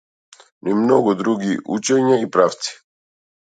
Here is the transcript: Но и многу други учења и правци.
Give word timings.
Но 0.61 0.71
и 0.73 0.77
многу 0.79 1.13
други 1.19 1.59
учења 1.77 2.19
и 2.25 2.33
правци. 2.39 2.75